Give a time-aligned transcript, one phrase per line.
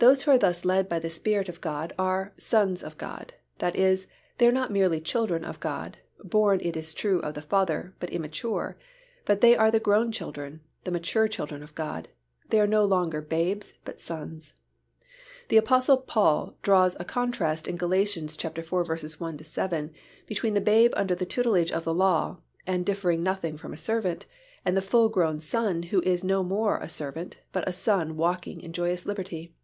[0.00, 3.74] Those who are thus led by the Spirit of God are "sons of God," that
[3.74, 7.94] is, they are not merely children of God, born it is true of the Father,
[8.00, 8.76] but immature,
[9.24, 12.08] but they are the grown children, the mature children of God;
[12.50, 14.52] they are no longer babes but sons.
[15.48, 17.90] The Apostle Paul draws a contrast in Gal.
[17.94, 18.10] iv.
[18.18, 18.28] 1
[19.38, 19.90] 7
[20.26, 24.26] between the babe under the tutelage of the law and differing nothing from a servant,
[24.66, 28.60] and the full grown son who is no more a servant but a son walking
[28.60, 29.54] in joyous liberty.